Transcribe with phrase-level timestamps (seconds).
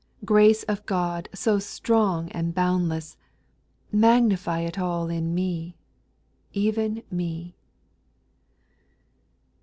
[0.25, 3.17] Grace of God, so strong and boundless
[3.93, 5.77] I Magnify it all in me,—
[6.53, 7.55] Even me.